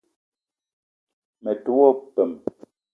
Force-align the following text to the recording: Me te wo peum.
Me 1.43 1.51
te 1.63 1.69
wo 1.77 1.87
peum. 2.13 2.31